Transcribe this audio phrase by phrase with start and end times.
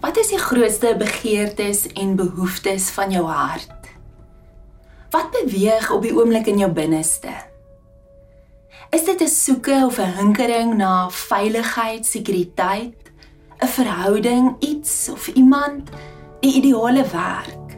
[0.00, 3.88] Wat is die grootste begeertes en behoeftes van jou hart?
[5.12, 7.32] Wat beweeg op die oomblik in jou binneste?
[8.90, 13.12] Is dit 'n soeke of 'n hinkering na veiligheid, sekuriteit,
[13.58, 15.90] 'n verhouding, iets of iemand,
[16.40, 17.76] 'n ideale werk?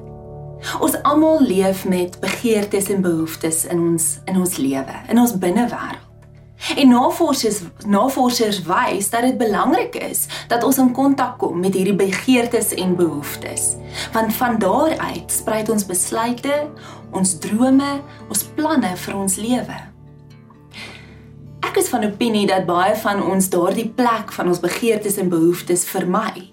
[0.80, 6.11] Ons almal leef met begeertes en behoeftes in ons in ons lewe, in ons binnewêreld.
[6.76, 11.96] En navorsers navorsers wys dat dit belangrik is dat ons in kontak kom met hierdie
[11.98, 13.75] begeertes en behoeftes.
[14.14, 16.68] Want van daar uit spruit ons besluite,
[17.11, 17.90] ons drome,
[18.29, 19.79] ons planne vir ons lewe.
[21.67, 25.84] Ek is van opinie dat baie van ons daardie plek van ons begeertes en behoeftes
[25.90, 26.53] vermy.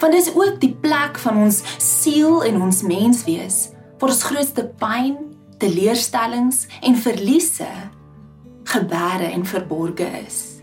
[0.00, 3.68] Want dit is ook die plek van ons siel en ons menswees
[4.00, 5.14] waar ons grootste pyn,
[5.60, 7.68] teleurstellings en verliese
[8.64, 10.54] gebare en verborge is.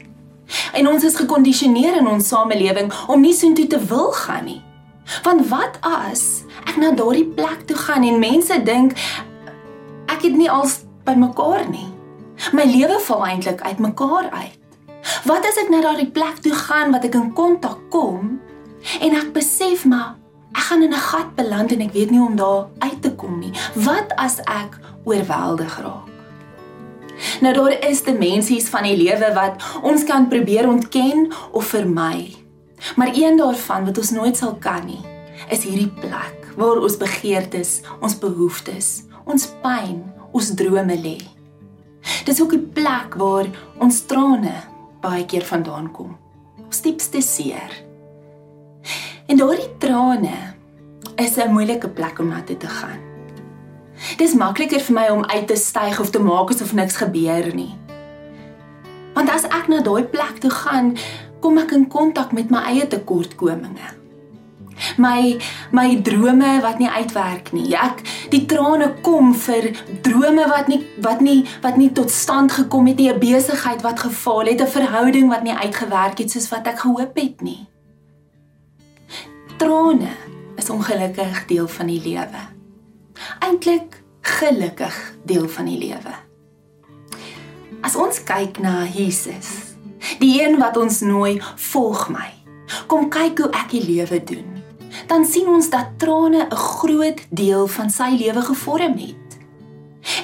[0.74, 4.62] En ons is gekondisioneer in ons samelewing om nie soontoe te wil gaan nie.
[5.24, 8.96] Want wat as ek na daardie plek toe gaan en mense dink
[10.12, 11.88] ek het nie als bymekaar nie.
[12.56, 14.58] My lewe val eintlik uitmekaar uit.
[15.26, 18.38] Wat as ek na daardie plek toe gaan wat ek in kontak kom
[19.02, 20.16] en ek besef maar
[20.52, 23.40] ek gaan in 'n gat beland en ek weet nie om daar uit te kom
[23.40, 23.54] nie.
[23.76, 26.21] Wat as ek oorweldig raak?
[27.42, 32.36] Nou daar is dimensies van die lewe wat ons kan probeer ontken of vermy.
[32.96, 35.02] Maar een daarvan wat ons nooit sal kan nie,
[35.50, 41.18] is hierdie plek waar ons begeertes, ons behoeftes, ons pyn, ons drome lê.
[42.26, 44.56] Dis ook 'n plek waar ons trane
[45.02, 46.18] baie keer vandaan kom.
[46.66, 47.72] Ons diepste seer.
[49.26, 50.54] En daardie trane
[51.16, 53.11] is 'n moeilike plek om na toe te gaan.
[54.18, 57.72] Dis makliker vir my om uit te styg of te maak asof niks gebeur nie.
[59.14, 60.96] Want as ek na daai plek toe gaan,
[61.44, 63.98] kom ek in kontak met my eie tekortkominge.
[64.98, 65.38] My
[65.76, 67.76] my drome wat nie uitwerk nie.
[67.78, 68.02] Ek
[68.34, 69.70] die trane kom vir
[70.06, 74.00] drome wat nie wat nie wat nie tot stand gekom het nie, 'n besigheid wat
[74.00, 77.68] gefaal het, 'n verhouding wat nie uitgewerk het soos wat ek gehoop het nie.
[79.58, 80.10] Trane
[80.58, 82.61] is ongelukkig deel van die lewe
[83.40, 86.14] eintlik gelukkig deel van die lewe.
[87.82, 89.74] As ons kyk na Jesus,
[90.20, 92.30] die een wat ons nooi, volg my.
[92.88, 94.62] Kom kyk hoe ek die lewe doen.
[95.08, 99.18] Dan sien ons dat trane 'n groot deel van sy lewe gevorm het.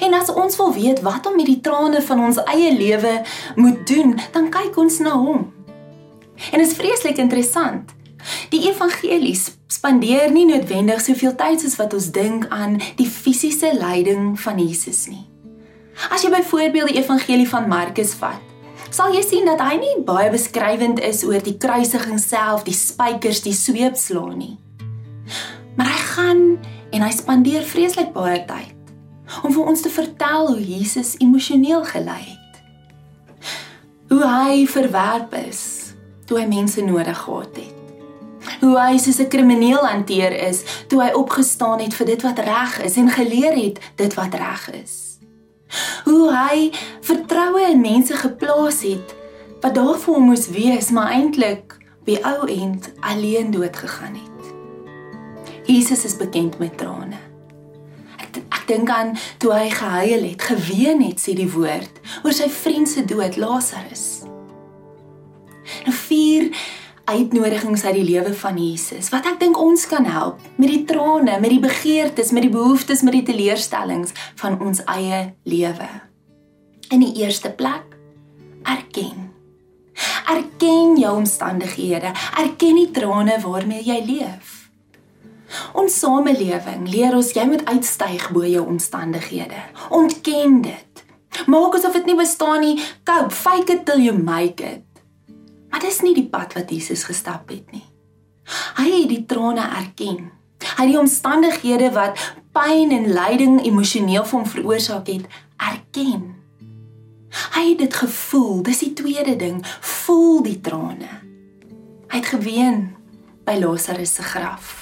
[0.00, 3.22] En as ons wil weet wat om met die trane van ons eie lewe
[3.56, 5.52] moet doen, dan kyk ons na hom.
[6.52, 7.90] En dit is vreeslik interessant.
[8.48, 14.38] Die evangelies spandeer nie noodwendig soveel tyd soos wat ons dink aan die fisiese lyding
[14.40, 15.26] van Jesus nie.
[16.08, 18.40] As jy byvoorbeeld die evangelie van Markus vat,
[18.88, 23.42] sal jy sien dat hy nie baie beskrywend is oor die kruisiging self, die spykers,
[23.44, 24.56] die sweepslaan nie.
[25.76, 26.42] Maar hy gaan
[26.94, 28.74] en hy spandeer vreeslik baie tyd
[29.44, 32.62] om vir ons te vertel hoe Jesus emosioneel gelei het.
[34.08, 35.66] Hoe hy verwerp is
[36.24, 37.77] toe hy mense nodig gehad het
[38.60, 42.82] hoe hy soos 'n krimineel hanteer is toe hy opgestaan het vir dit wat reg
[42.82, 45.18] is en geleer het dit wat reg is.
[46.04, 46.70] Hoe hy
[47.00, 49.14] vertroue in mense geplaas het
[49.60, 54.38] wat daarvoor moes wees, maar eintlik by ou end alleen dood gegaan het.
[55.68, 57.18] Jesus is bekend met trane.
[58.16, 62.48] Ek ek dink aan toe hy gehuil het, geween het, sê die woord, oor sy
[62.48, 64.22] vriend se dood, Lazarus.
[65.84, 66.48] Nou vier
[67.08, 71.38] uitnodigings uit die lewe van Jesus wat ek dink ons kan help met die trane,
[71.40, 75.88] met die begeertes, met die behoeftes, met die teleurstellings van ons eie lewe.
[76.92, 77.96] In die eerste plek,
[78.68, 79.26] erken.
[80.28, 84.54] Erken jou omstandighede, erken die trane waarmee jy leef.
[85.78, 89.62] Ons samelewing leer ons jy moet uitstyg bo jou omstandighede.
[89.96, 91.04] Ontken dit.
[91.48, 92.76] Maak asof dit nie bestaan nie.
[93.08, 94.87] Cope, fake it till you make it.
[95.78, 97.84] Maar dis nie die pad wat Jesus gestap het nie.
[98.74, 100.24] Hy het die trane erken.
[100.58, 102.18] Hy het die omstandighede wat
[102.50, 105.28] pyn en lyding emosioneel vir hom veroorsaak het,
[105.62, 106.24] erken.
[107.54, 108.64] Hy het dit gevoel.
[108.66, 109.60] Dis die tweede ding,
[110.02, 111.12] voel die trane.
[112.10, 112.82] Hy het geween
[113.46, 114.74] by Lazarus se graf.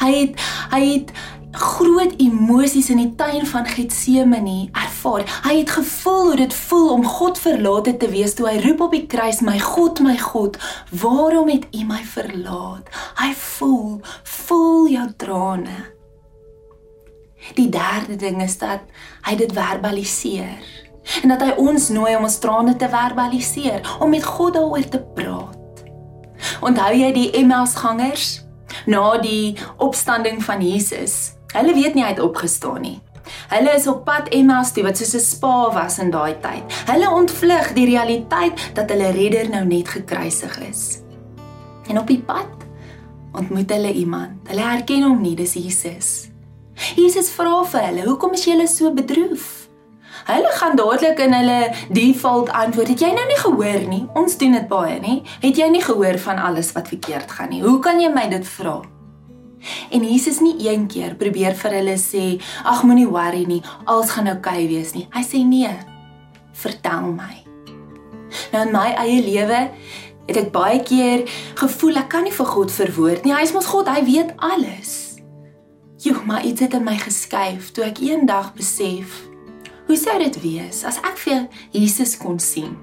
[0.00, 1.12] Hy het hy het
[1.52, 4.89] groot emosies in die tuin van Getsemane ervaar.
[5.02, 8.92] Hy het gevoel hoe dit voel om God verlate te wees toe hy roep op
[8.92, 10.58] die kruis: "My God, my God,
[10.90, 15.78] waarom het U my verlaat?" Hy voel, voel jou trane.
[17.54, 18.80] Die derde ding is dat
[19.22, 20.60] hy dit verbaliseer.
[21.22, 25.00] En dat hy ons nooi om ons trane te verbaliseer, om met God daaroor te
[25.14, 25.84] praat.
[26.60, 28.42] Onthou jy die Emmausgangers
[28.86, 31.32] na die opstanding van Jesus?
[31.52, 33.00] Hulle weet nie hy het opgestaan nie.
[33.48, 36.64] Hulle is op pad Emmaus toe wat soos 'n spa was in daai tyd.
[36.86, 40.98] Hulle ontvlug die realiteit dat hulle redder nou net gekruisig is.
[41.88, 42.46] En op die pad
[43.32, 44.48] ontmoet hulle iemand.
[44.48, 46.28] Hulle herken hom nie, dis Jesus.
[46.96, 49.68] Jesus vra vir hulle: "Hoekom is julle so bedroef?"
[50.24, 54.06] Hulle gaan dadelik in hulle default antwoord: "Het jy nou nie gehoor nie?
[54.14, 55.22] Ons doen dit baie, nie?
[55.40, 57.62] Het jy nie gehoor van alles wat verkeerd gaan nie?
[57.62, 58.80] Hoe kan jy my dit vra?"
[59.90, 64.28] En Jesus nie een keer probeer vir hulle sê, "Ag moenie worry nie, alles gaan
[64.28, 65.76] oukei okay wees nie." Hy sê, "Nee.
[66.52, 67.44] Vertel my."
[68.52, 69.70] Nou in my eie lewe
[70.26, 71.24] het ek baie keer
[71.58, 73.34] gevoel ek kan nie vir God verwoord nie.
[73.34, 75.16] Hy is mos God, hy weet alles.
[76.00, 79.18] Joe, maar iets het in my geskuif toe ek eendag besef,
[79.86, 82.76] hoe sou dit wees as ek vir Jesus kon sien?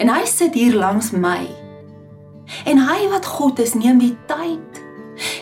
[0.00, 1.44] En hy sit hier langs my.
[2.64, 4.83] En hy wat God is, neem die tyd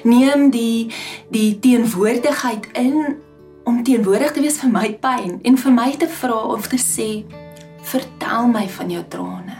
[0.02, 0.92] neem die
[1.28, 3.16] die teenwoordigheid in
[3.64, 7.10] om teenwoordig te wees vir my pyn en vir my te vra of te sê
[7.92, 9.58] vertel my van jou trane.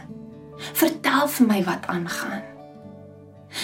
[0.79, 2.43] Vertel vir my wat aangaan.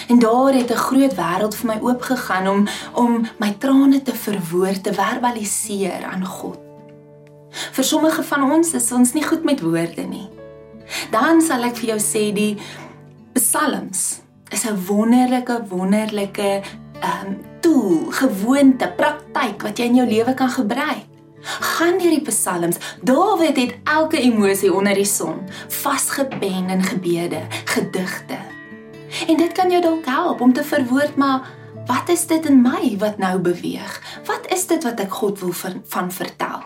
[0.07, 4.83] En daar het 'n groot wêreld vir my oopgegaan om om my trane te verwoord,
[4.83, 6.59] te verbaliseer aan God.
[7.49, 10.29] Vir sommige van ons is ons nie goed met woorde nie.
[11.11, 12.57] Dan sal ek vir jou sê die
[13.33, 16.61] psalms is 'n wonderlike wonderlike
[16.99, 21.07] ehm um, tool, gewoonte, praktyk wat jy in jou lewe kan gebruik.
[21.41, 22.77] Gaan deur die psalms.
[23.01, 28.37] Dawid het elke emosie onder die son vasgepen in gebede, gedigte.
[29.27, 31.47] En dit kan jou dalk help om te verwoord maar
[31.85, 34.19] wat is dit in my wat nou beweeg?
[34.25, 36.61] Wat is dit wat ek God wil van, van vertel?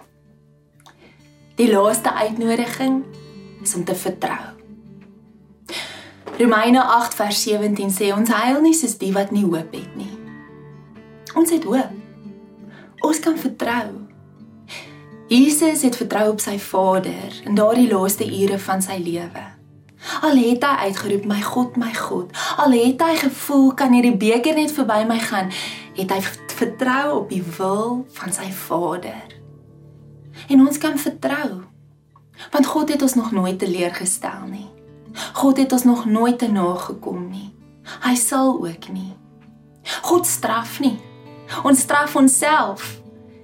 [1.56, 3.04] Die laaste uitnodiging
[3.62, 4.63] is om te vertrou.
[6.44, 10.10] Romeine 8 vers 17 sê ons heil nie soos die wat nie hoop het nie.
[11.40, 11.94] Ons het hoop.
[13.08, 14.02] Ons kan vertrou.
[15.32, 19.46] Jesus het vertrou op sy Vader in daardie laaste ure van sy lewe.
[20.20, 24.56] Al het hy uitgeroep, "My God, my God." Al het hy gevoel kan hierdie beker
[24.56, 25.50] net verby my gaan,
[25.96, 26.22] het hy
[26.60, 29.40] vertrou op die wil van sy Vader.
[30.50, 31.64] En ons kan vertrou.
[32.52, 34.73] Want God het ons nog nooit teleurgestel nie.
[35.34, 37.54] God het ons nog nooit te nagekom nie.
[38.02, 39.14] Hy sal ook nie.
[40.02, 41.00] God straf nie.
[41.64, 43.02] Ons straf onsself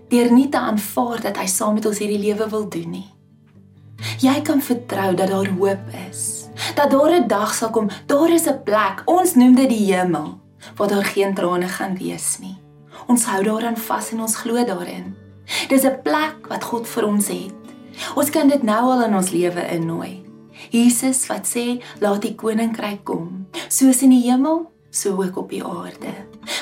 [0.10, 3.08] deur nie te aanvaar dat hy saam met ons hierdie lewe wil doen nie.
[4.24, 6.48] Jy kan vertrou dat daar hoop is.
[6.76, 10.40] Dat daar 'n dag sal kom, daar is 'n plek, ons noem dit die hemel,
[10.76, 12.58] waar daar geen trane gaan wees nie.
[13.08, 15.16] Ons hou daaraan vas en ons glo daarin.
[15.68, 17.54] Dis 'n plek wat God vir ons het.
[18.16, 20.29] Ons kan dit nou al in ons lewe innooi.
[20.70, 25.64] Jesus wat sê laat die koninkryk kom, soos in die hemel, so ook op die
[25.66, 26.14] aarde.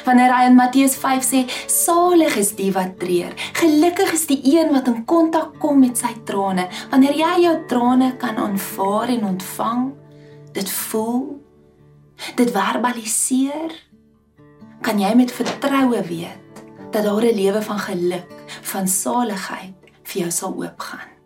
[0.05, 4.73] Wanneer hy in Matteus 5 sê salig is die wat treur, gelukkig is die een
[4.75, 9.83] wat in kontak kom met sy trane, wanneer jy jou trane kan aanvaar en ontvang,
[10.57, 11.25] dit voel,
[12.35, 13.75] dit verbaliseer,
[14.83, 16.43] kan jy met vertroue weet
[16.91, 21.16] dat daar 'n lewe van geluk, van saligheid vir jou sal oopgaan.